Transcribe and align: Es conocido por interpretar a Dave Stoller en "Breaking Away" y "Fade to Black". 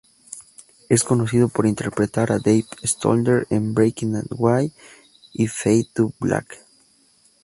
Es 0.89 1.03
conocido 1.03 1.47
por 1.47 1.67
interpretar 1.67 2.31
a 2.31 2.39
Dave 2.39 2.65
Stoller 2.83 3.45
en 3.51 3.75
"Breaking 3.75 4.15
Away" 4.31 4.71
y 5.31 5.45
"Fade 5.47 5.89
to 5.93 6.11
Black". 6.19 6.57